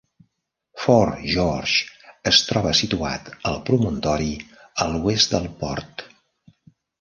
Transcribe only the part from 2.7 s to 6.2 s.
situat al promontori a l'oest del port.